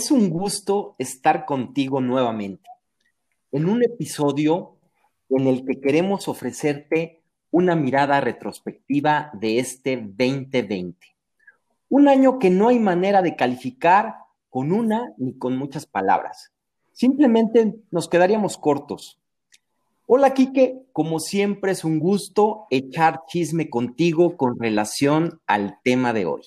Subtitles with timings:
[0.00, 2.70] Es un gusto estar contigo nuevamente
[3.52, 4.78] en un episodio
[5.28, 7.20] en el que queremos ofrecerte
[7.50, 10.96] una mirada retrospectiva de este 2020.
[11.90, 14.14] Un año que no hay manera de calificar
[14.48, 16.50] con una ni con muchas palabras.
[16.92, 19.20] Simplemente nos quedaríamos cortos.
[20.06, 20.80] Hola, Quique.
[20.94, 26.40] Como siempre es un gusto echar chisme contigo con relación al tema de hoy.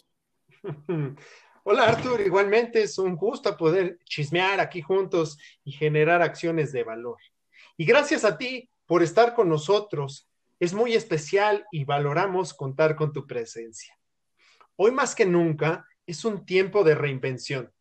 [1.66, 7.16] Hola Artur, igualmente es un gusto poder chismear aquí juntos y generar acciones de valor.
[7.77, 10.27] Y gracias a ti por estar con nosotros.
[10.59, 13.98] Es muy especial y valoramos contar con tu presencia.
[14.76, 17.71] Hoy más que nunca es un tiempo de reinvención,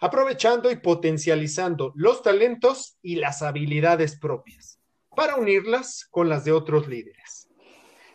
[0.00, 4.80] aprovechando y potencializando los talentos y las habilidades propias
[5.14, 7.50] para unirlas con las de otros líderes.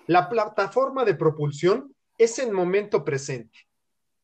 [0.08, 3.66] La plataforma de propulsión es el momento presente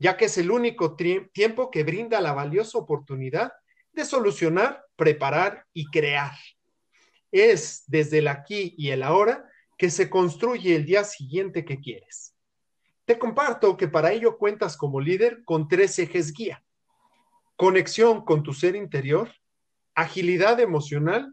[0.02, 3.54] ya que es el único tiempo que brinda la valiosa oportunidad
[3.94, 6.34] de solucionar, preparar y crear.
[7.32, 12.36] Es desde el aquí y el ahora que se construye el día siguiente que quieres.
[13.06, 16.66] Te comparto que para ello cuentas como líder con tres ejes guía.
[17.56, 19.32] Conexión con tu ser interior,
[19.94, 21.32] agilidad emocional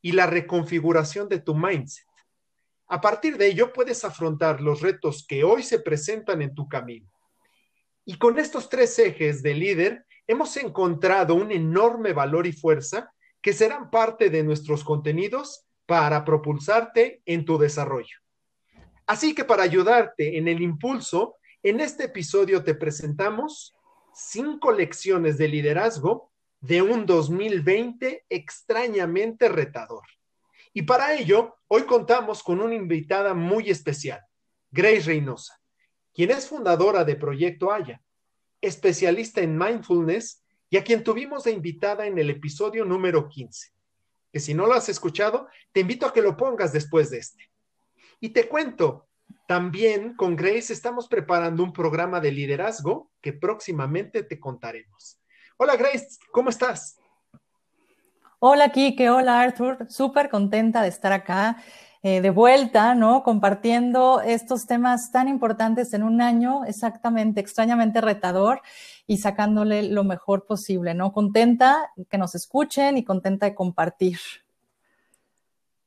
[0.00, 2.06] y la reconfiguración de tu mindset.
[2.86, 7.12] A partir de ello puedes afrontar los retos que hoy se presentan en tu camino
[8.04, 13.52] y con estos tres ejes de líder hemos encontrado un enorme valor y fuerza que
[13.52, 18.16] serán parte de nuestros contenidos para propulsarte en tu desarrollo.
[19.06, 23.74] Así que para ayudarte en el impulso, en este episodio te presentamos
[24.14, 30.04] cinco lecciones de liderazgo de un 2020 extrañamente retador.
[30.72, 34.20] Y para ello, hoy contamos con una invitada muy especial,
[34.70, 35.54] Grace Reynosa
[36.14, 38.00] quien es fundadora de Proyecto Haya,
[38.60, 43.70] especialista en mindfulness y a quien tuvimos de invitada en el episodio número 15.
[44.32, 47.50] Que si no lo has escuchado, te invito a que lo pongas después de este.
[48.20, 49.06] Y te cuento,
[49.46, 55.20] también con Grace estamos preparando un programa de liderazgo que próximamente te contaremos.
[55.56, 56.98] Hola Grace, ¿cómo estás?
[58.38, 61.62] Hola Kike, hola Arthur, súper contenta de estar acá
[62.06, 63.22] eh, de vuelta, ¿no?
[63.22, 68.60] Compartiendo estos temas tan importantes en un año exactamente, extrañamente retador
[69.06, 71.14] y sacándole lo mejor posible, ¿no?
[71.14, 74.18] Contenta que nos escuchen y contenta de compartir.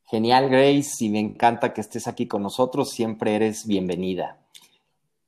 [0.05, 4.39] Genial, Grace, y me encanta que estés aquí con nosotros, siempre eres bienvenida.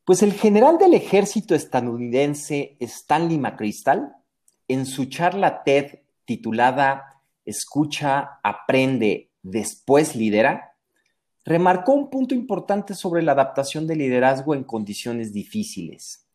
[0.05, 4.15] Pues el general del ejército estadounidense Stanley McChrystal,
[4.67, 10.68] en su charla TED titulada Escucha, aprende, después lidera,
[11.45, 16.27] remarcó un punto importante sobre la adaptación del liderazgo en condiciones difíciles.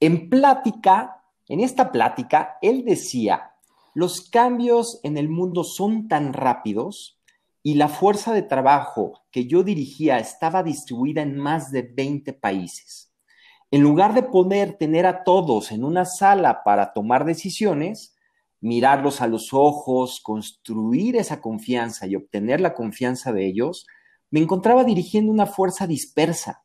[0.00, 3.52] En plática, en esta plática, él decía,
[3.94, 7.20] los cambios en el mundo son tan rápidos
[7.62, 13.12] y la fuerza de trabajo que yo dirigía estaba distribuida en más de 20 países.
[13.70, 18.14] En lugar de poder tener a todos en una sala para tomar decisiones,
[18.60, 23.86] mirarlos a los ojos, construir esa confianza y obtener la confianza de ellos,
[24.34, 26.64] me encontraba dirigiendo una fuerza dispersa,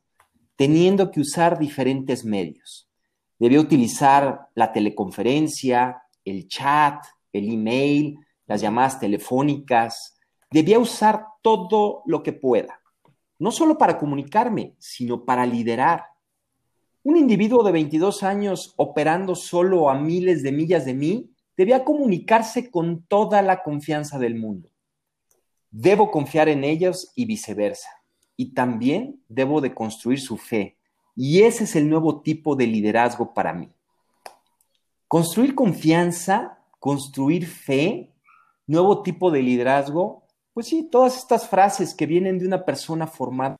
[0.56, 2.90] teniendo que usar diferentes medios.
[3.38, 10.18] Debía utilizar la teleconferencia, el chat, el email, las llamadas telefónicas.
[10.50, 12.80] Debía usar todo lo que pueda,
[13.38, 16.06] no solo para comunicarme, sino para liderar.
[17.04, 22.68] Un individuo de 22 años operando solo a miles de millas de mí debía comunicarse
[22.68, 24.70] con toda la confianza del mundo.
[25.70, 27.88] Debo confiar en ellos y viceversa.
[28.36, 30.78] Y también debo de construir su fe.
[31.14, 33.70] Y ese es el nuevo tipo de liderazgo para mí.
[35.06, 38.10] Construir confianza, construir fe,
[38.66, 43.56] nuevo tipo de liderazgo, pues sí, todas estas frases que vienen de una persona formada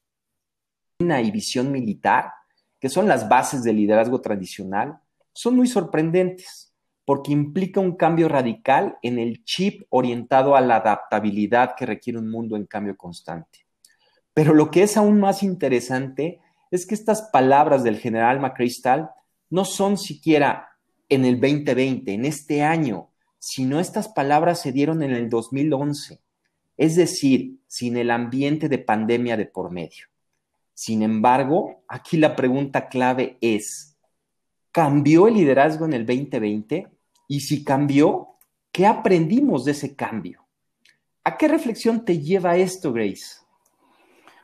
[0.98, 2.32] y visión militar,
[2.78, 5.00] que son las bases del liderazgo tradicional,
[5.32, 6.69] son muy sorprendentes
[7.04, 12.30] porque implica un cambio radical en el chip orientado a la adaptabilidad que requiere un
[12.30, 13.66] mundo en cambio constante.
[14.32, 19.10] Pero lo que es aún más interesante es que estas palabras del general McChrystal
[19.48, 20.68] no son siquiera
[21.08, 26.20] en el 2020, en este año, sino estas palabras se dieron en el 2011,
[26.76, 30.06] es decir, sin el ambiente de pandemia de por medio.
[30.74, 33.89] Sin embargo, aquí la pregunta clave es,
[34.72, 36.88] ¿cambió el liderazgo en el 2020?
[37.28, 38.36] Y si cambió,
[38.72, 40.46] ¿qué aprendimos de ese cambio?
[41.24, 43.39] ¿A qué reflexión te lleva esto, Grace?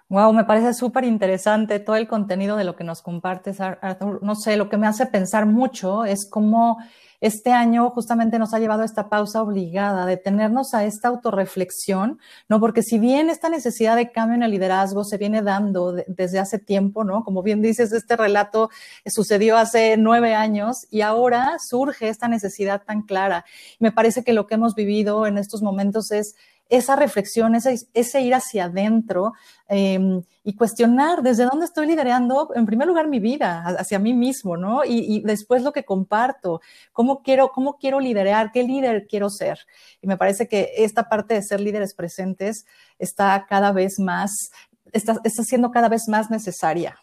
[0.08, 4.22] Wow, me parece súper interesante todo el contenido de lo que nos compartes, Arthur.
[4.22, 6.78] No sé, lo que me hace pensar mucho es cómo
[7.20, 12.20] este año justamente nos ha llevado a esta pausa obligada, de tenernos a esta autorreflexión,
[12.48, 12.60] ¿no?
[12.60, 16.60] Porque si bien esta necesidad de cambio en el liderazgo se viene dando desde hace
[16.60, 17.24] tiempo, ¿no?
[17.24, 18.70] Como bien dices, este relato
[19.06, 23.44] sucedió hace nueve años y ahora surge esta necesidad tan clara.
[23.80, 26.36] Me parece que lo que hemos vivido en estos momentos es
[26.68, 29.32] esa reflexión, ese, ese ir hacia adentro
[29.68, 34.56] em, y cuestionar desde dónde estoy liderando, en primer lugar, mi vida, hacia mí mismo,
[34.56, 34.84] ¿no?
[34.84, 36.60] Y, después lo que comparto,
[36.92, 39.58] cómo quiero, cómo quiero liderar, qué líder quiero ser.
[40.00, 42.64] Y me parece que esta parte de ser líderes presentes
[42.98, 44.50] está cada vez más,
[44.92, 46.96] está, está siendo cada vez más necesaria.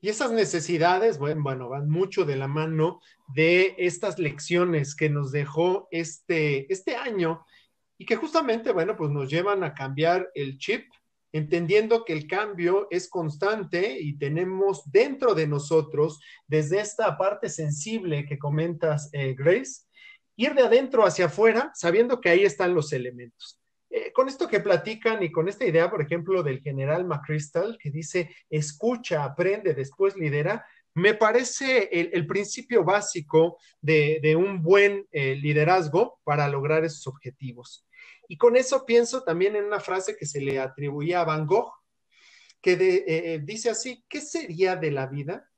[0.00, 3.00] Y esas necesidades, bueno, bueno, van mucho de la mano
[3.34, 7.44] de estas lecciones que nos dejó este, este año
[7.98, 10.86] y que justamente, bueno, pues nos llevan a cambiar el chip,
[11.32, 18.24] entendiendo que el cambio es constante y tenemos dentro de nosotros, desde esta parte sensible
[18.24, 19.82] que comentas, eh, Grace,
[20.36, 23.60] ir de adentro hacia afuera, sabiendo que ahí están los elementos.
[23.90, 27.90] Eh, con esto que platican y con esta idea, por ejemplo, del general McChrystal, que
[27.90, 30.64] dice, escucha, aprende, después lidera,
[30.98, 37.86] me parece el, principio básico de, un buen eh, liderazgo para lograr esos objetivos.
[38.26, 41.72] Y con eso pienso también en una frase que se le atribuía a Van Gogh,
[42.60, 42.72] que
[43.06, 45.48] eh, dice así, ¿qué sería de la vida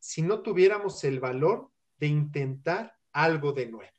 [0.00, 3.97] si no tuviéramos el valor de intentar algo de nuevo?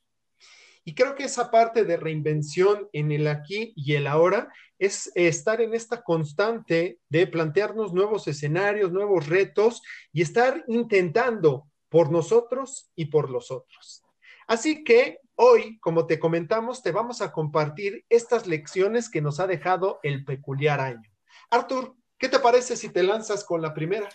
[0.89, 5.61] Y creo que esa parte de reinvención en el aquí y el ahora es estar
[5.61, 13.05] en esta constante de plantearnos nuevos escenarios, nuevos retos y estar intentando por nosotros y
[13.05, 14.03] por los otros.
[14.47, 19.45] Así que hoy, como te comentamos, te vamos a compartir estas lecciones que nos ha
[19.45, 21.07] dejado el peculiar año.
[21.51, 24.09] Artur, ¿qué te parece si te lanzas con la primera?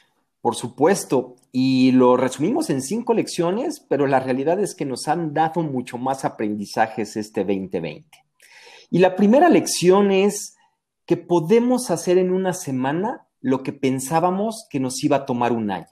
[0.45, 5.33] Por supuesto, y lo resumimos en cinco lecciones, pero la realidad es que nos han
[5.33, 8.07] dado mucho más aprendizajes este 2020.
[8.91, 10.55] Y la primera lección es
[11.07, 15.71] que podemos hacer en una semana lo que pensábamos que nos iba a tomar un
[15.71, 15.89] año.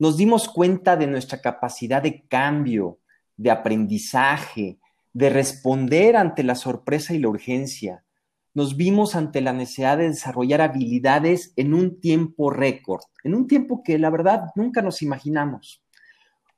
[0.00, 2.98] Nos dimos cuenta de nuestra capacidad de cambio,
[3.36, 4.80] de aprendizaje,
[5.12, 8.03] de responder ante la sorpresa y la urgencia.
[8.54, 13.82] Nos vimos ante la necesidad de desarrollar habilidades en un tiempo récord en un tiempo
[13.82, 15.82] que la verdad nunca nos imaginamos.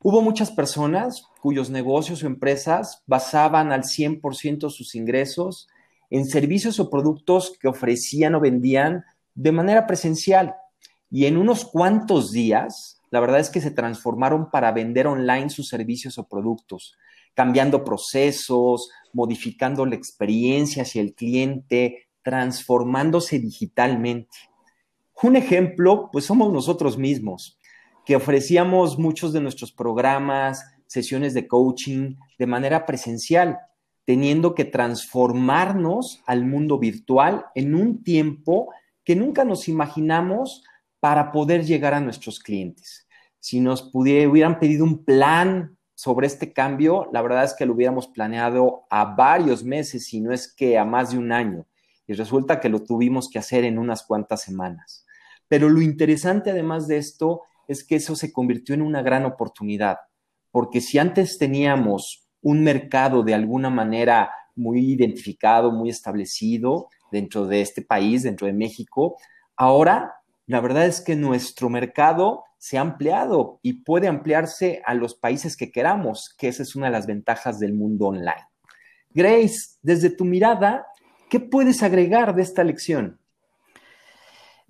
[0.02, 5.68] Hubo muchas personas cuyos negocios o empresas basaban al 100% sus ingresos
[6.10, 9.04] en servicios o productos que ofrecían o vendían
[9.34, 10.54] de manera presencial.
[11.10, 15.68] Y en unos cuantos días, la verdad es que se transformaron para vender online sus
[15.68, 16.96] servicios o productos,
[17.36, 24.36] cambiando procesos, modificando la experiencia hacia el cliente, transformándose digitalmente.
[25.22, 27.58] Un ejemplo, pues somos nosotros mismos,
[28.06, 33.58] que ofrecíamos muchos de nuestros programas, sesiones de coaching de manera presencial,
[34.06, 38.72] teniendo que transformarnos al mundo virtual en un tiempo
[39.04, 40.64] que nunca nos imaginamos
[41.00, 43.06] para poder llegar a nuestros clientes.
[43.40, 48.06] Si nos hubieran pedido un plan sobre este cambio, la verdad es que lo hubiéramos
[48.06, 51.66] planeado a varios meses, si no es que a más de un año.
[52.06, 55.06] Y resulta que lo tuvimos que hacer en unas cuantas semanas.
[55.48, 59.96] Pero lo interesante además de esto es que eso se convirtió en una gran oportunidad,
[60.50, 67.62] porque si antes teníamos un mercado de alguna manera muy identificado, muy establecido dentro de
[67.62, 69.16] este país, dentro de México,
[69.56, 70.12] ahora
[70.46, 75.56] la verdad es que nuestro mercado se ha ampliado y puede ampliarse a los países
[75.56, 78.46] que queramos, que esa es una de las ventajas del mundo online.
[79.12, 80.86] Grace, desde tu mirada,
[81.28, 83.18] ¿qué puedes agregar de esta lección?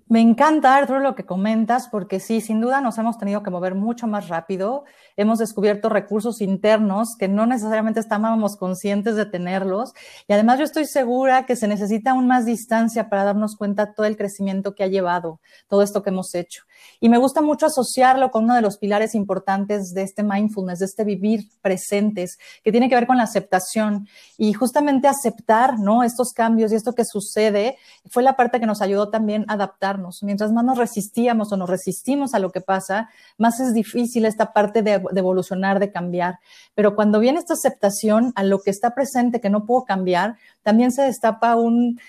[0.09, 3.75] Me encanta, Arthur, lo que comentas, porque sí, sin duda nos hemos tenido que mover
[3.75, 4.85] mucho más rápido.
[5.17, 9.91] Hemos descubierto recursos internos que no necesariamente estábamos conscientes de tenerlos.
[10.29, 14.05] Y además yo estoy segura que se necesita aún más distancia para darnos cuenta todo
[14.05, 16.63] el crecimiento que ha llevado todo esto que hemos hecho.
[17.01, 20.85] Y me gusta mucho asociarlo con uno de los pilares importantes de este mindfulness, de
[20.85, 24.07] este vivir presentes, que tiene que ver con la aceptación.
[24.37, 26.03] Y justamente aceptar, ¿no?
[26.03, 27.77] Estos cambios y esto que sucede
[28.09, 31.69] fue la parte que nos ayudó también a adaptar Mientras más nos resistíamos o nos
[31.69, 36.39] resistimos a lo que pasa, más es difícil esta parte de, de evolucionar, de cambiar.
[36.75, 40.91] Pero cuando viene esta aceptación a lo que está presente, que no puedo cambiar, también
[40.91, 41.99] se destapa un,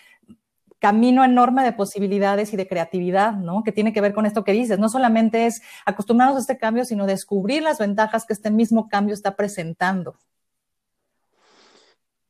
[0.78, 3.62] camino enorme de posibilidades y de creatividad, ¿no?
[3.64, 4.78] Que tiene que ver con esto que dices.
[4.78, 9.14] No solamente es acostumbrarnos a este cambio, sino descubrir las ventajas que este mismo cambio
[9.14, 10.14] está presentando.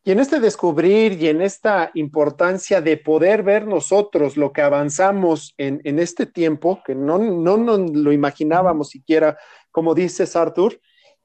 [0.09, 5.53] Y en este descubrir y en esta importancia de poder ver nosotros lo que avanzamos
[5.59, 9.37] en, este tiempo, que no, no nos lo imaginábamos siquiera,
[9.71, 10.81] como dices Arthur,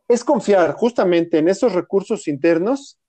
[0.10, 3.00] es confiar justamente en esos recursos internos,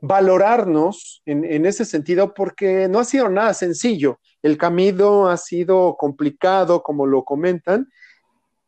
[0.00, 4.20] valorarnos en, en, ese sentido, porque no ha sido nada sencillo.
[4.40, 7.88] El camino ha sido complicado, como lo comentan,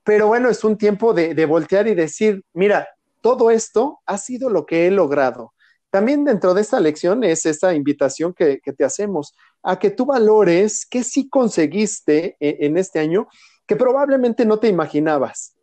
[0.03, 2.89] pero bueno, es un tiempo de, de voltear y decir, mira,
[3.21, 5.53] todo esto ha sido lo que he logrado
[5.91, 10.87] también dentro de esta lección es esta invitación que, te hacemos a que tú valores
[10.87, 13.29] qué sí conseguiste en, en, este año
[13.67, 15.57] que probablemente no te imaginabas.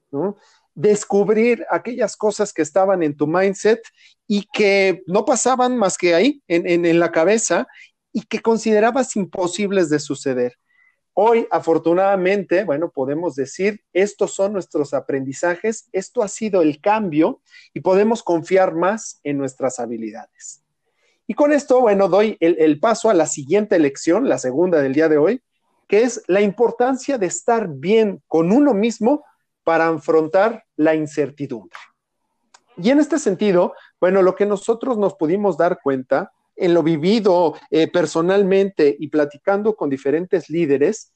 [0.75, 3.81] Descubrir aquellas cosas que estaban en tu mindset
[4.27, 7.67] y que no pasaban más que ahí, en, en, en la cabeza,
[8.11, 10.53] y que considerabas imposibles de suceder.
[11.15, 17.41] Hoy, afortunadamente, bueno, podemos decir, estos son nuestros aprendizajes, esto ha sido el cambio
[17.71, 20.63] y podemos confiar más en nuestras habilidades.
[21.27, 25.07] Y con esto, bueno, doy el, paso a la siguiente lección, la segunda del día
[25.07, 25.41] de hoy,
[25.87, 29.23] que es la importancia de estar bien con uno mismo
[29.63, 31.77] para afrontar la incertidumbre.
[32.75, 37.55] Y en este sentido, bueno, lo que nosotros nos pudimos dar cuenta en lo vivido
[37.69, 41.13] eh, personalmente y platicando con diferentes líderes,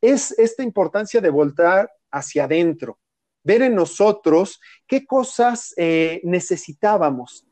[0.00, 2.98] es esta importancia de voltar hacia adentro,
[3.44, 7.46] ver en nosotros qué cosas eh, necesitábamos,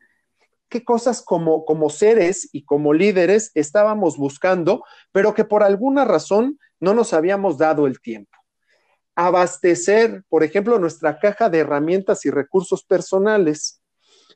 [0.69, 6.59] qué cosas como, como seres y como líderes estábamos buscando, pero que por alguna razón
[6.81, 8.37] no nos habíamos dado el tiempo.
[9.15, 13.78] Abastecer, por ejemplo, nuestra caja de herramientas y recursos personales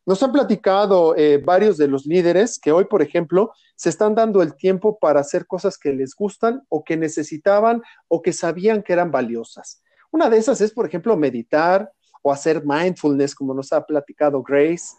[0.04, 4.42] nos han platicado eh, varios de los líderes que hoy, por ejemplo, se están dando
[4.42, 8.92] el tiempo para hacer cosas que les gustan o que necesitaban o que sabían que
[8.92, 9.82] eran valiosas.
[10.11, 11.90] Una de esas es, por ejemplo, meditar
[12.23, 14.97] o hacer mindfulness, como nos ha platicado Grace.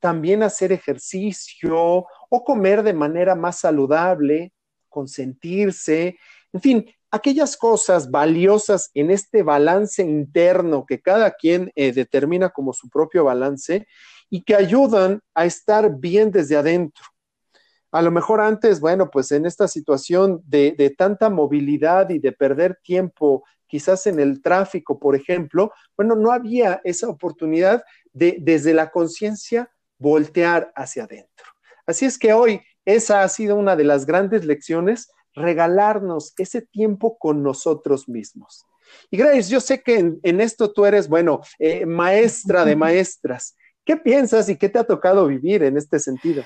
[0.00, 4.52] También hacer ejercicio o comer de manera más saludable,
[4.88, 6.16] consentirse,
[6.52, 12.72] en fin, aquellas cosas valiosas en este balance interno que cada quien eh, determina como
[12.72, 13.86] su propio balance
[14.30, 17.04] y que ayudan a estar bien desde adentro.
[17.92, 22.78] A lo mejor antes, bueno, pues en esta situación de, tanta movilidad y de perder
[22.82, 28.90] tiempo, quizás en el tráfico, por ejemplo, bueno, no había esa oportunidad de desde la
[28.90, 31.46] conciencia voltear hacia adentro.
[31.86, 37.16] Así es que hoy esa ha sido una de las grandes lecciones, regalarnos ese tiempo
[37.18, 38.66] con nosotros mismos.
[39.10, 43.56] Y Grace, yo sé que en, esto tú eres, bueno, eh, maestra de maestras.
[43.86, 46.42] ¿Qué piensas y qué te ha tocado vivir en este sentido?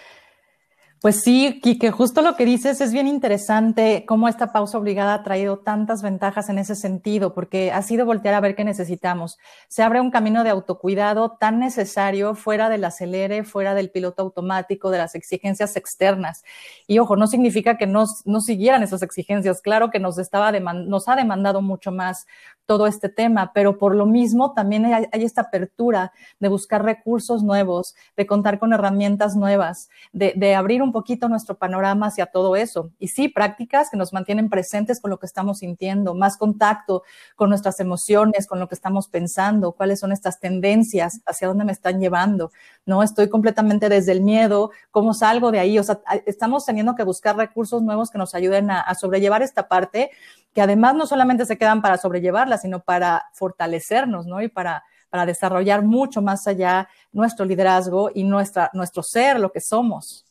[1.00, 5.22] Pues sí, que justo lo que dices es bien interesante cómo esta pausa obligada ha
[5.22, 9.38] traído tantas ventajas en ese sentido, porque ha sido voltear a ver qué necesitamos.
[9.68, 14.90] Se abre un camino de autocuidado tan necesario fuera del acelere, fuera del piloto automático,
[14.90, 16.42] de las exigencias externas.
[16.86, 19.62] Y ojo, no significa que no, no siguieran esas exigencias.
[19.62, 22.26] Claro que nos, estaba nos ha demandado mucho más
[22.70, 27.96] todo este tema, pero por lo mismo también hay, esta apertura de buscar recursos nuevos,
[28.16, 32.92] de contar con herramientas nuevas, de, de abrir un poquito nuestro panorama hacia todo eso.
[33.00, 37.02] Y sí, prácticas que nos mantienen presentes con lo que estamos sintiendo, más contacto
[37.34, 41.72] con nuestras emociones, con lo que estamos pensando, cuáles son estas tendencias, hacia dónde me
[41.72, 42.52] están llevando.
[42.86, 45.76] No estoy completamente desde el miedo, cómo salgo de ahí.
[45.76, 49.66] O sea, estamos teniendo que buscar recursos nuevos que nos ayuden a, a sobrellevar esta
[49.66, 50.12] parte
[50.54, 54.40] que además no solamente se quedan para sobrellevarla, sino para fortalecernos, ¿no?
[54.42, 59.60] Y para, para desarrollar mucho más allá nuestro liderazgo y nuestra, nuestro ser, lo que
[59.60, 60.24] somos.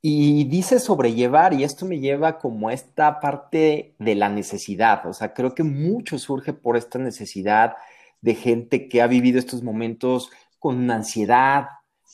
[0.00, 5.04] Y dice sobrellevar, y esto me lleva como esta parte de la necesidad.
[5.06, 7.74] O sea, creo que mucho surge por esta necesidad
[8.20, 11.66] de gente que ha vivido estos momentos con ansiedad,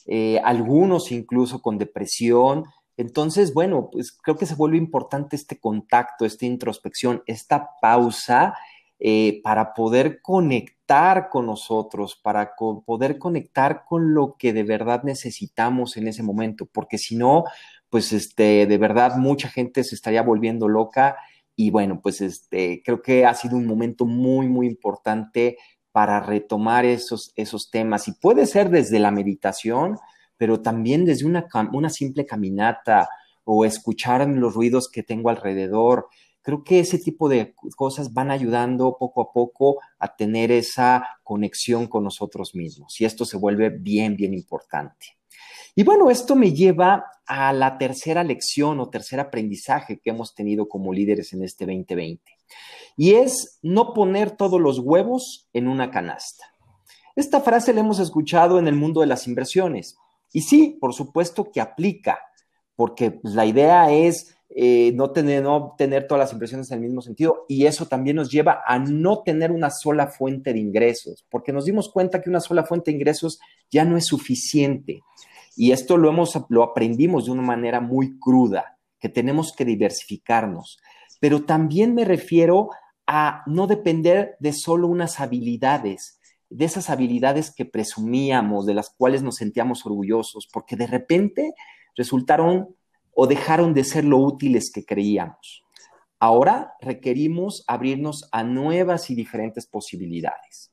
[0.07, 2.65] eh, algunos incluso con depresión,
[2.97, 8.53] entonces, bueno, pues creo que se vuelve importante este contacto, esta introspección, esta pausa
[8.99, 12.53] eh, para poder conectar con nosotros, para
[12.85, 17.43] poder conectar con lo que de verdad necesitamos en ese momento, porque si no,
[17.89, 21.17] pues este, de verdad mucha gente se estaría volviendo loca.
[21.55, 25.57] Y bueno, pues este, creo que ha sido un momento muy, muy importante
[25.91, 28.07] para retomar esos, esos temas.
[28.07, 29.99] Y puede ser desde la meditación,
[30.37, 33.09] pero también desde una, simple caminata
[33.43, 36.07] o escuchar los ruidos que tengo alrededor.
[36.41, 41.87] Creo que ese tipo de cosas van ayudando poco a poco a tener esa conexión
[41.87, 45.17] con nosotros mismos y esto se vuelve bien, bien importante.
[45.75, 50.67] Y bueno, esto me lleva a la tercera lección o tercer aprendizaje que hemos tenido
[50.67, 52.21] como líderes en este 2020
[52.95, 56.45] y es no poner todos los huevos en una canasta.
[57.15, 59.97] Esta frase la hemos escuchado en el mundo de las inversiones
[60.33, 62.19] Y sí, por supuesto que aplica,
[62.75, 65.43] porque pues, la idea es eh, no, tener,
[66.07, 69.51] todas las impresiones en el mismo sentido y eso también nos lleva a no tener
[69.51, 73.39] una sola fuente de ingresos, porque nos dimos cuenta que una sola fuente de ingresos
[73.71, 75.01] ya no es suficiente.
[75.55, 80.79] Y esto lo, hemos, lo aprendimos de una manera muy cruda, que tenemos que diversificarnos.
[81.19, 82.69] Pero también me refiero
[83.07, 86.19] a no depender de solo unas habilidades,
[86.53, 91.53] de esas habilidades que presumíamos, de las cuales nos sentíamos orgullosos, porque de repente
[91.95, 92.75] resultaron
[93.15, 95.63] o dejaron de ser lo útiles que creíamos.
[96.19, 100.71] Ahora requerimos abrirnos a nuevas y diferentes posibilidades.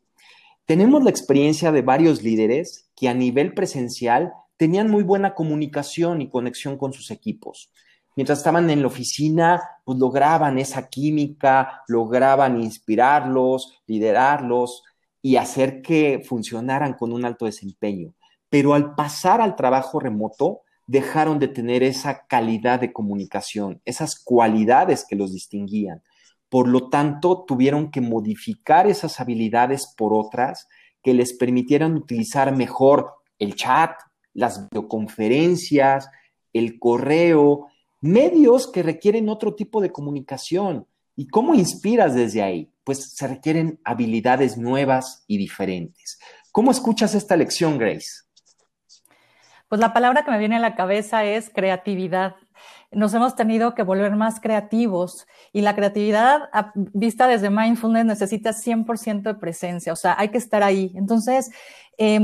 [0.64, 6.28] Tenemos la experiencia de varios líderes que a nivel presencial tenían muy buena comunicación y
[6.28, 7.72] conexión con sus equipos.
[8.14, 14.84] Mientras estaban en la oficina, pues lograban esa química, lograban inspirarlos, liderarlos,
[15.22, 18.14] y hacer que funcionaran con un alto desempeño.
[18.48, 25.06] Pero al pasar al trabajo remoto, dejaron de tener esa calidad de comunicación, esas cualidades
[25.08, 26.02] que los distinguían.
[26.48, 30.66] Por lo tanto, tuvieron que modificar esas habilidades por otras
[31.02, 33.92] que les permitieran utilizar mejor el chat,
[34.34, 36.08] las videoconferencias,
[36.52, 37.68] el correo,
[38.00, 40.86] medios que requieren otro tipo de comunicación.
[41.14, 42.68] ¿Y cómo inspiras desde ahí?
[42.90, 46.18] Pues se requieren habilidades nuevas y diferentes.
[46.50, 48.24] ¿Cómo escuchas esta lección, Grace?
[49.68, 52.34] Pues la palabra que me viene a la cabeza es creatividad.
[52.90, 59.22] Nos hemos tenido que volver más creativos y la creatividad vista desde mindfulness necesita 100%
[59.22, 60.92] de presencia, o sea, hay que estar ahí.
[60.96, 61.52] Entonces,
[61.96, 62.18] eh,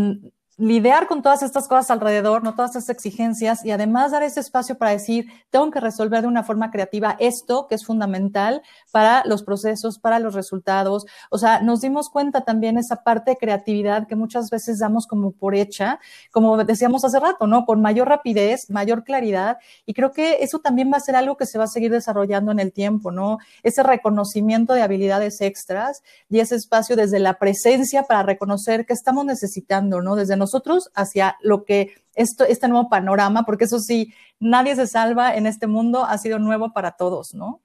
[0.59, 4.79] lidiar con todas estas cosas alrededor, no todas estas exigencias y además dar ese espacio
[4.79, 9.43] para decir, tengo que resolver de una forma creativa esto que es fundamental para los
[9.43, 11.05] procesos, para los resultados.
[11.31, 15.33] O sea, nos dimos cuenta también esa parte de creatividad que muchas veces damos como
[15.33, 16.01] por hecha,
[16.33, 17.67] como decíamos hace rato, ¿no?
[17.67, 21.45] Con mayor rapidez, mayor claridad y creo que eso también va a ser algo que
[21.45, 23.39] se va a seguir desarrollando en el tiempo, ¿no?
[23.63, 29.27] Ese reconocimiento de habilidades extras y ese espacio desde la presencia para reconocer que estamos
[29.27, 30.17] necesitando, ¿no?
[30.17, 35.35] Desde nosotros hacia lo que esto, este nuevo panorama, porque eso sí, nadie se salva
[35.35, 37.61] en este mundo, ha sido nuevo para todos, ¿no?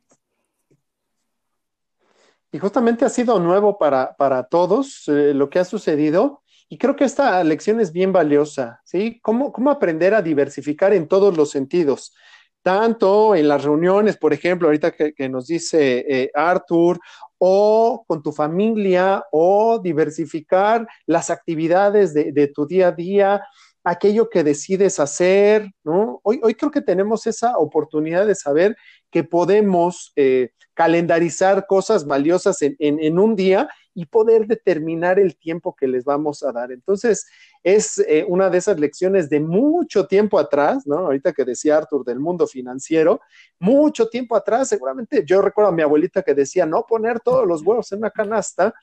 [2.52, 6.42] Y justamente ha sido nuevo para, para todos eh, lo que ha sucedido.
[6.68, 9.20] Y creo que esta lección es bien valiosa, ¿sí?
[9.22, 12.14] ¿Cómo, cómo aprender a diversificar en todos los sentidos?
[12.62, 17.00] tanto en las reuniones, por ejemplo, ahorita que, nos dice eh, Arthur,
[17.44, 23.42] o con tu familia, o diversificar las actividades de, tu día a día,
[23.84, 26.20] aquello que decides hacer, ¿no?
[26.22, 28.78] Hoy, hoy creo que tenemos esa oportunidad de saber
[29.10, 35.88] que podemos eh, calendarizar cosas valiosas en, un día y poder determinar el tiempo que
[35.88, 36.72] les vamos a dar.
[36.72, 37.28] Entonces,
[37.64, 41.00] es eh, una de esas lecciones de mucho tiempo atrás, ¿no?
[41.00, 43.22] Ahorita que decía Arthur del mundo financiero,
[43.60, 47.62] mucho tiempo atrás, seguramente yo recuerdo a mi abuelita que decía, no poner todos los
[47.64, 48.74] huevos en una canasta,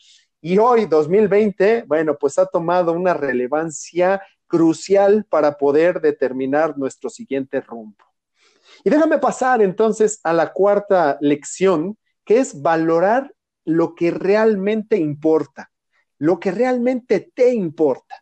[0.41, 7.61] y hoy, 2020, bueno, pues ha tomado una relevancia crucial para poder determinar nuestro siguiente
[7.61, 8.05] rumbo.
[8.85, 13.35] Y déjame pasar entonces a la cuarta lección, que es valorar
[13.69, 15.71] lo que realmente importa,
[16.19, 18.17] lo que realmente te importa.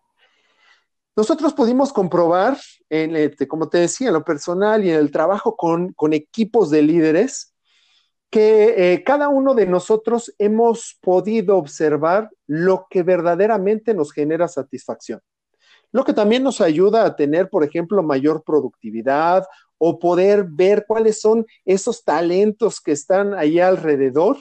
[1.14, 2.58] Nosotros pudimos comprobar,
[2.90, 7.54] este, como te decía, en lo personal y en el trabajo con, equipos de líderes,
[8.28, 15.20] que eh, cada uno de nosotros hemos podido observar lo que verdaderamente nos genera satisfacción.
[15.92, 19.46] Lo que también nos ayuda a tener, por ejemplo, mayor productividad
[19.78, 24.38] o poder ver cuáles son esos talentos que están ahí alrededor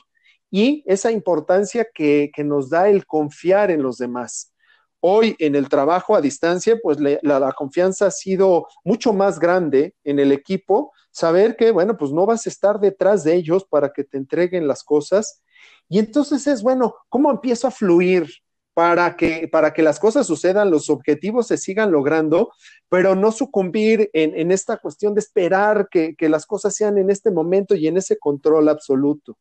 [0.55, 4.53] y esa importancia que, nos da el confiar en los demás.
[5.01, 10.17] Hoy en el trabajo a distancia, pues la, confianza ha sido mucho más grande en
[10.17, 14.05] el equipo, saber que, bueno, pues no vas a estar detrás de ellos para que
[14.05, 15.43] te entreguen las cosas.
[15.89, 18.29] Y entonces es, bueno, ¿cómo empiezo a fluir?
[18.73, 22.51] para que, para que las cosas sucedan, los objetivos se sigan logrando,
[22.89, 27.73] pero no sucumbir en, esta cuestión de esperar que, las cosas sean en este momento
[27.75, 29.37] y en ese control absoluto.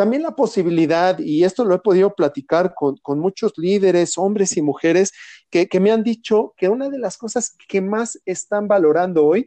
[0.00, 5.12] También la posibilidad, y esto lo he podido platicar con, muchos líderes, hombres y mujeres,
[5.50, 9.44] que, que me han dicho que una de las cosas que más están valorando hoy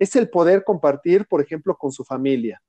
[0.00, 2.60] es el poder compartir, por ejemplo, con su familia.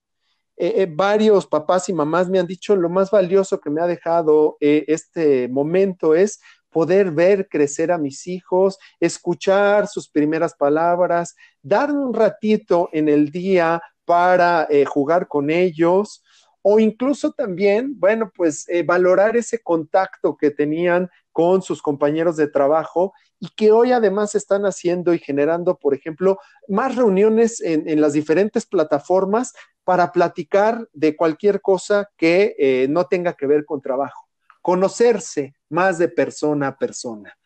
[0.56, 3.88] Eh, eh, varios papás y mamás me han dicho lo más valioso que me ha
[3.88, 11.36] dejado eh, este momento es poder ver crecer a mis hijos, escuchar sus primeras palabras,
[11.64, 16.23] dar un ratito en el día para jugar con ellos
[16.64, 22.48] o incluso también, bueno, pues eh, valorar ese contacto que tenían con sus compañeros de
[22.48, 28.14] trabajo y que hoy además están haciendo y generando, por ejemplo, más reuniones en, las
[28.14, 34.30] diferentes plataformas para platicar de cualquier cosa que eh, no tenga que ver con trabajo,
[34.62, 37.38] conocerse más de persona a persona.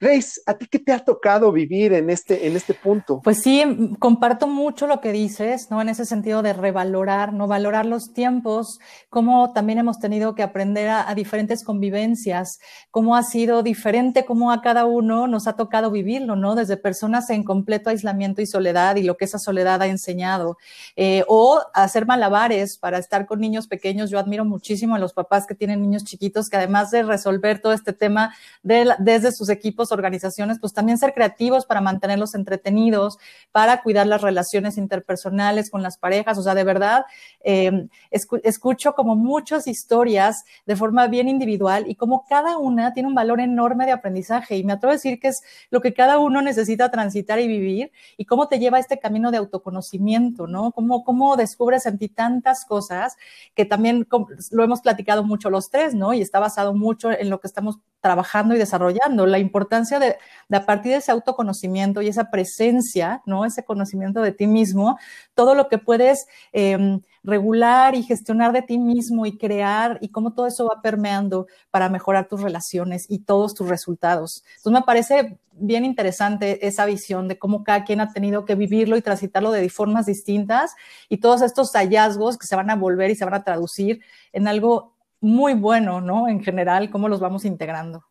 [0.00, 3.20] Grace, ¿a ti qué te ha tocado vivir en este, en este punto?
[3.24, 3.64] Pues sí,
[3.98, 5.82] comparto mucho lo que dices, ¿no?
[5.82, 7.48] En ese sentido de revalorar, ¿no?
[7.48, 8.78] Valorar los tiempos,
[9.10, 12.60] cómo también hemos tenido que aprender a, diferentes convivencias,
[12.92, 16.54] cómo ha sido diferente, cómo a cada uno nos ha tocado vivirlo, ¿no?
[16.54, 20.58] Desde personas en completo aislamiento y soledad y lo que esa soledad ha enseñado,
[20.94, 24.10] eh, o hacer malabares para estar con niños pequeños.
[24.10, 27.72] Yo admiro muchísimo a los papás que tienen niños chiquitos que además de resolver todo
[27.72, 28.32] este tema
[28.62, 33.18] de, desde sus equipos organizaciones, pues también ser creativos para mantenerlos entretenidos,
[33.52, 36.38] para cuidar las relaciones interpersonales con las parejas.
[36.38, 37.04] O sea, de verdad,
[37.40, 43.14] eh, escucho como muchas historias de forma bien individual y como cada una tiene un
[43.14, 44.56] valor enorme de aprendizaje.
[44.56, 47.92] Y me atrevo a decir que es lo que cada uno necesita transitar y vivir
[48.16, 50.72] y cómo te lleva este camino de autoconocimiento, ¿no?
[50.72, 53.16] Cómo, cómo descubres en ti tantas cosas
[53.54, 54.06] que también
[54.50, 56.14] lo hemos platicado mucho los tres, ¿no?
[56.14, 60.16] Y está basado mucho en lo que estamos trabajando y desarrollando, la importancia de,
[60.50, 63.44] a partir de ese autoconocimiento y esa presencia, ¿no?
[63.44, 64.98] Ese conocimiento de ti mismo,
[65.34, 70.32] todo lo que puedes em, regular y gestionar de ti mismo y crear y cómo
[70.32, 74.44] todo eso va permeando para mejorar tus relaciones y todos tus resultados.
[74.56, 78.96] Entonces me parece bien interesante esa visión de cómo cada quien ha tenido que vivirlo
[78.96, 80.74] y transitarlo de formas distintas
[81.08, 84.00] y todos estos hallazgos que se van a volver y se van a traducir
[84.32, 86.28] en algo muy bueno, ¿no?
[86.28, 88.04] En general, cómo los vamos integrando.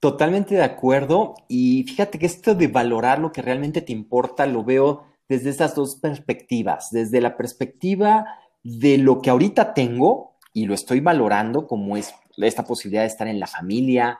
[0.00, 1.34] Totalmente de acuerdo.
[1.48, 5.74] Y fíjate que esto de valorar lo que realmente te importa lo veo desde estas
[5.74, 6.90] dos perspectivas.
[6.90, 8.26] Desde la perspectiva
[8.62, 13.28] de lo que ahorita tengo y lo estoy valorando, como es esta posibilidad de estar
[13.28, 14.18] en la familia,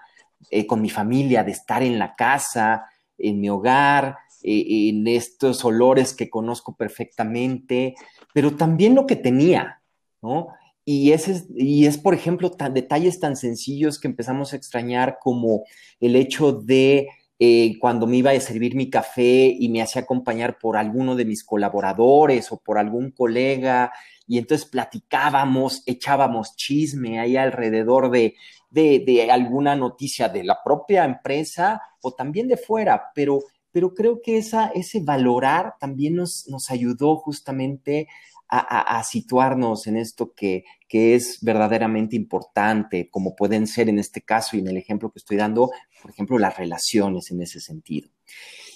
[0.50, 2.86] eh, con mi familia, de estar en la casa,
[3.18, 7.94] en mi hogar, eh, en estos olores que conozco perfectamente,
[8.32, 9.82] pero también lo que tenía,
[10.22, 10.48] ¿no?
[10.92, 15.62] Y, ese, y es, por ejemplo, detalles tan sencillos que empezamos a extrañar como
[16.00, 17.06] el hecho de
[17.38, 21.24] eh, cuando me iba a servir mi café y me hacía acompañar por alguno de
[21.24, 23.92] mis colaboradores o por algún colega,
[24.26, 28.34] y entonces platicábamos, echábamos chisme ahí alrededor de,
[28.72, 33.38] de, alguna noticia de la propia empresa o también de fuera, pero,
[33.70, 38.08] pero creo que esa, ese valorar también nos, nos ayudó justamente
[38.52, 44.56] a, situarnos en esto que, que, es verdaderamente importante, como pueden ser en este caso
[44.56, 45.70] y en el ejemplo que estoy dando,
[46.02, 48.08] por ejemplo, las relaciones en ese sentido.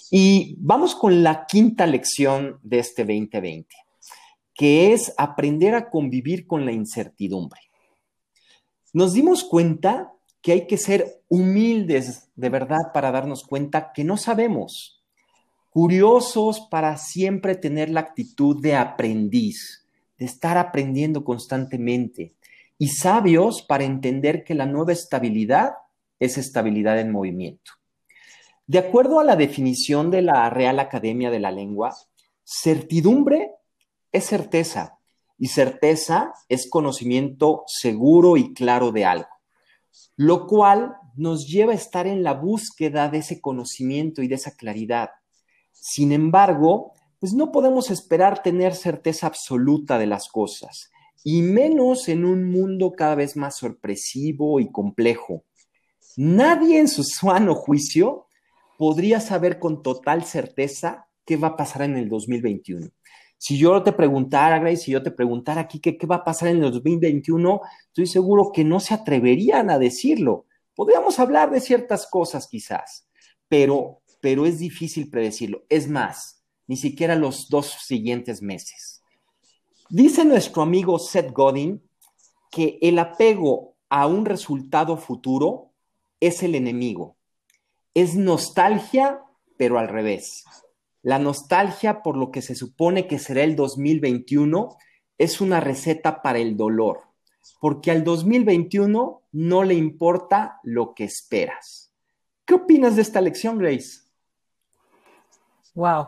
[0.09, 3.67] Y vamos con la quinta lección de este 2020,
[4.53, 7.59] que es aprender a convivir con la incertidumbre.
[8.93, 14.15] Nos dimos cuenta que hay que ser humildes de verdad para darnos cuenta que no
[14.15, 15.03] sabemos,
[15.75, 19.85] curiosos para siempre tener la actitud de aprendiz,
[20.17, 22.33] de estar aprendiendo constantemente,
[22.77, 25.73] y sabios para entender que la nueva estabilidad
[26.17, 27.73] es estabilidad en movimiento.
[28.65, 31.93] De acuerdo a la definición de la Real Academia de la Lengua,
[32.45, 33.51] certidumbre
[34.13, 34.97] es certeza
[35.37, 39.27] y certeza es conocimiento seguro y claro de algo,
[40.15, 44.55] lo cual nos lleva a estar en la búsqueda de ese conocimiento y de esa
[44.55, 45.09] claridad.
[45.75, 50.89] Sin embargo, pues no podemos esperar tener certeza absoluta de las cosas,
[51.23, 55.43] y menos en un mundo cada vez más sorpresivo y complejo.
[56.17, 58.27] Nadie en su sano juicio
[58.77, 62.89] podría saber con total certeza qué va a pasar en el 2021.
[63.37, 66.63] Si yo te preguntara, Grace, si yo te preguntara aquí qué va a pasar en
[66.63, 70.45] el 2021, estoy seguro que no se atreverían a decirlo.
[70.73, 73.07] Podríamos hablar de ciertas cosas quizás,
[73.47, 75.65] pero pero es difícil predecirlo.
[75.69, 79.03] Es más, ni siquiera los dos siguientes meses.
[79.87, 81.79] Dice nuestro amigo Seth Godin
[82.49, 85.69] que el apego a un resultado futuro
[86.19, 87.17] es el enemigo.
[87.93, 89.21] Es nostalgia,
[89.57, 90.43] pero al revés.
[91.03, 94.75] La nostalgia por lo que se supone que será el 2021
[95.19, 97.01] es una receta para el dolor,
[97.61, 101.93] porque al 2021 no le importa lo que esperas.
[102.43, 104.04] ¿Qué opinas de esta lección, Grace?
[105.75, 106.07] Wow.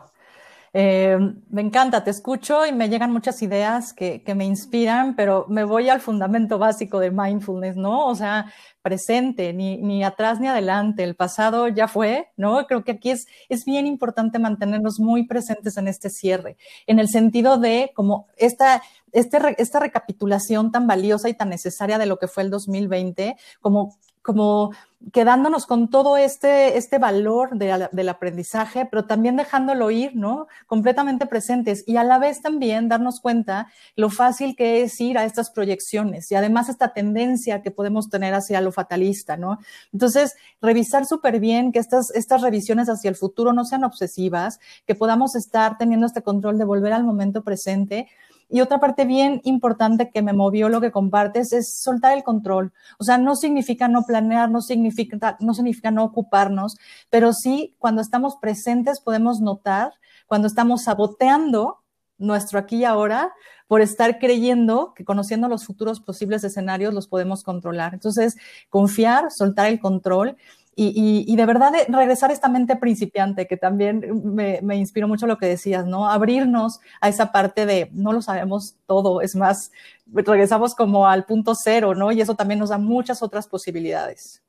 [0.74, 5.46] Eh, me encanta, te escucho y me llegan muchas ideas que, que, me inspiran, pero
[5.48, 8.06] me voy al fundamento básico de mindfulness, ¿no?
[8.06, 8.52] O sea,
[8.82, 12.66] presente, ni, ni atrás ni adelante, el pasado ya fue, ¿no?
[12.66, 17.08] Creo que aquí es, es bien importante mantenernos muy presentes en este cierre, en el
[17.08, 22.28] sentido de como esta este, esta recapitulación tan valiosa y tan necesaria de lo que
[22.28, 23.96] fue el 2020, como
[24.28, 24.72] como
[25.10, 30.48] quedándonos con todo este, este valor del aprendizaje, pero también dejándolo ir, ¿no?
[30.66, 35.24] Completamente presentes y a la vez también darnos cuenta lo fácil que es ir a
[35.24, 39.60] estas proyecciones y además esta tendencia que podemos tener hacia lo fatalista, ¿no?
[39.94, 44.94] Entonces, revisar súper bien que estas, estas revisiones hacia el futuro no sean obsesivas, que
[44.94, 48.08] podamos estar teniendo este control de volver al momento presente
[48.48, 52.72] y otra parte bien importante que me movió lo que compartes es soltar el control.
[52.98, 56.76] O sea, no significa no planear, no significa no, significa no ocuparnos,
[57.10, 59.92] pero sí cuando estamos presentes podemos notar
[60.26, 61.78] cuando estamos saboteando
[62.18, 63.32] nuestro aquí y ahora
[63.66, 67.94] por estar creyendo que conociendo los futuros posibles escenarios los podemos controlar.
[67.94, 68.36] Entonces,
[68.70, 70.36] confiar, soltar el control
[70.80, 75.46] y, de verdad regresar a esta mente principiante, que también me, inspiró mucho lo que
[75.46, 76.08] decías, ¿no?
[76.08, 79.72] Abrirnos a esa parte de no lo sabemos todo, es más,
[80.06, 82.12] regresamos como al punto cero, ¿no?
[82.12, 84.40] Y eso también nos da muchas otras posibilidades.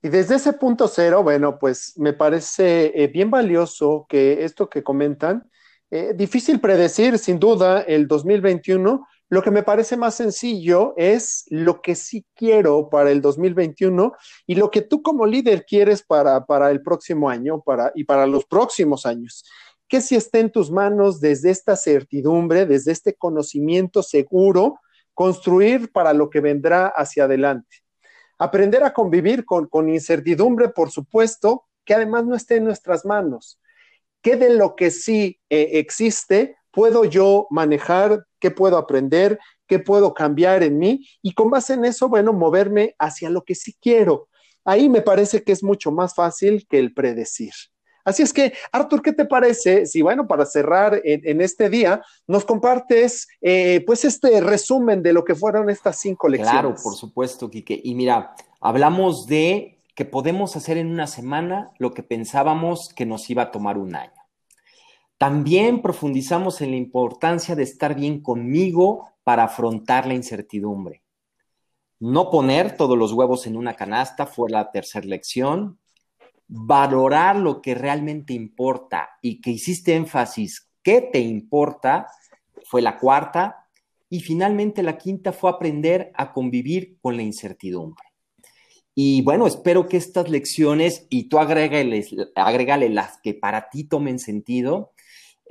[0.00, 4.82] Y desde ese punto cero, bueno, pues me parece eh, bien valioso que esto que
[4.82, 5.50] comentan,
[5.90, 11.80] eh, difícil predecir sin duda el 2021, lo que me parece más sencillo es lo
[11.80, 14.12] que sí quiero para el 2021
[14.44, 17.62] y lo que tú como líder quieres para, para el próximo año
[17.94, 19.44] y para los próximos años.
[19.86, 24.80] Que si esté en tus manos desde esta certidumbre, desde este conocimiento seguro,
[25.14, 27.76] construir para lo que vendrá hacia adelante.
[28.36, 33.60] Aprender a convivir con, con incertidumbre, por supuesto, que además no esté en nuestras manos.
[34.22, 40.14] Que de lo que sí eh, existe, puedo yo manejar, qué puedo aprender, qué puedo
[40.14, 44.28] cambiar en mí y con base en eso, bueno, moverme hacia lo que sí quiero.
[44.64, 47.52] Ahí me parece que es mucho más fácil que el predecir.
[48.04, 52.44] Así es que, Artur, ¿qué te parece si, bueno, para cerrar en, este día, nos
[52.44, 56.60] compartes, eh, pues, este resumen de lo que fueron estas cinco lecciones?
[56.60, 57.78] Claro, por supuesto, Quique.
[57.82, 63.28] Y mira, hablamos de que podemos hacer en una semana lo que pensábamos que nos
[63.28, 64.19] iba a tomar un año.
[65.20, 71.02] También profundizamos en la importancia de estar bien conmigo para afrontar la incertidumbre.
[71.98, 75.78] No poner todos los huevos en una canasta fue la tercera lección.
[76.48, 82.06] Valorar lo que realmente importa y que hiciste énfasis, ¿qué te importa?
[82.64, 83.68] Fue la cuarta.
[84.08, 88.06] Y finalmente la quinta fue aprender a convivir con la incertidumbre.
[88.94, 92.06] Y bueno, espero que estas lecciones, y tú agrégale,
[92.36, 94.92] agrégale las que para ti tomen sentido,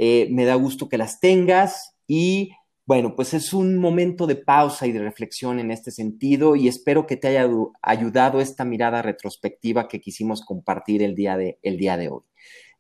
[0.02, 2.54] eh, me da gusto que las tengas y
[2.86, 7.06] bueno, pues es un momento de pausa y de reflexión en este sentido y espero
[7.06, 7.48] que te haya
[7.82, 12.22] ayudado esta mirada retrospectiva que quisimos compartir el día de, el día de hoy.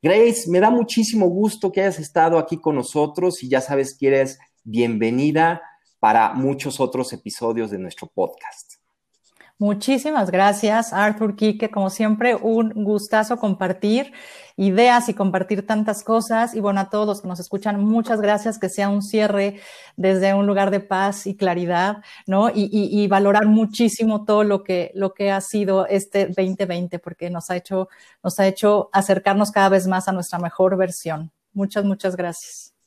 [0.02, 4.08] Grace, me da muchísimo gusto que hayas estado aquí con nosotros y ya sabes que
[4.08, 5.62] eres bienvenida
[6.00, 8.69] para muchos otros episodios de nuestro podcast.
[9.62, 11.70] Muchísimas gracias, Arthur Kike.
[11.70, 14.14] Como siempre, un gustazo compartir
[14.56, 16.56] ideas y compartir tantas cosas.
[16.56, 18.58] Y bueno, a todos los que nos escuchan, muchas gracias.
[18.58, 19.60] Que sea un cierre
[19.98, 22.50] desde un lugar de paz y claridad, ¿no?
[22.54, 27.58] Y, valorar muchísimo todo lo que, lo que ha sido este 2020, porque nos ha
[27.58, 27.90] hecho,
[28.24, 31.34] nos ha hecho acercarnos cada vez más a nuestra mejor versión.
[31.52, 32.79] Muchas, muchas gracias.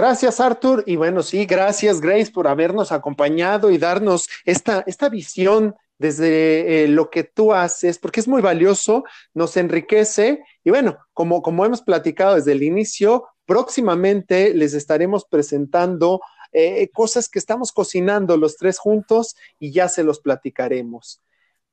[0.00, 0.82] Gracias, Arthur.
[0.86, 6.88] Y bueno, sí, gracias, Grace, por habernos acompañado y darnos esta, esta visión desde eh,
[6.88, 10.42] lo que tú haces, porque es muy valioso, nos enriquece.
[10.64, 17.28] Y bueno, como, como hemos platicado desde el inicio, próximamente les estaremos presentando eh, cosas
[17.28, 21.20] que estamos cocinando los tres juntos y ya se los platicaremos.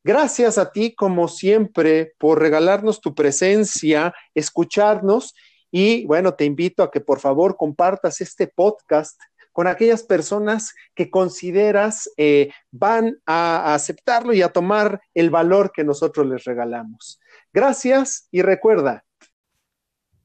[0.03, 5.33] Gracias a ti, como siempre, por regalarnos tu presencia, escucharnos
[5.71, 9.19] y bueno, te invito a que por favor compartas este podcast
[9.57, 15.83] con aquellas personas que consideras eh, van a aceptarlo y a tomar el valor que
[15.83, 17.19] nosotros les regalamos.
[17.51, 19.03] Gracias y recuerda.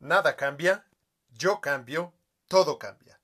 [0.00, 0.85] Nada cambia,
[1.31, 2.12] yo cambio,
[2.46, 3.21] todo cambia.